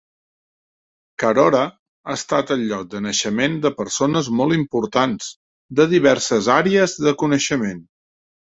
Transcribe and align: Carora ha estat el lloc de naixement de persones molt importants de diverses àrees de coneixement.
Carora 1.23 1.59
ha 1.67 2.15
estat 2.21 2.53
el 2.55 2.63
lloc 2.71 2.87
de 2.95 3.01
naixement 3.09 3.59
de 3.67 3.73
persones 3.83 4.33
molt 4.41 4.57
importants 4.57 5.31
de 5.81 5.89
diverses 5.95 6.53
àrees 6.59 7.01
de 7.07 7.19
coneixement. 7.25 7.87